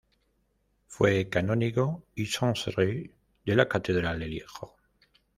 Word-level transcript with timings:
Fue 0.87 1.29
canónigo 1.29 2.01
y 2.15 2.27
chantre 2.27 3.13
de 3.45 3.55
la 3.55 3.69
catedral 3.69 4.17
de 4.17 4.27
Lieja. 4.29 4.65